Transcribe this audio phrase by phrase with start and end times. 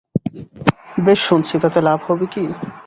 [0.97, 2.43] বেশ শুনছি, তাতে লাভ হবে কি?